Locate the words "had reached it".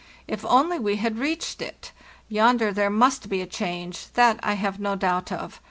0.95-1.91